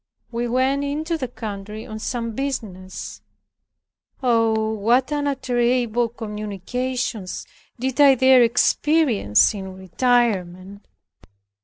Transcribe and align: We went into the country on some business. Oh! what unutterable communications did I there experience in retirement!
We 0.31 0.47
went 0.47 0.83
into 0.83 1.15
the 1.15 1.27
country 1.27 1.85
on 1.85 1.99
some 1.99 2.31
business. 2.31 3.21
Oh! 4.23 4.71
what 4.73 5.11
unutterable 5.11 6.09
communications 6.09 7.45
did 7.79 8.01
I 8.01 8.15
there 8.15 8.41
experience 8.41 9.53
in 9.53 9.77
retirement! 9.77 10.87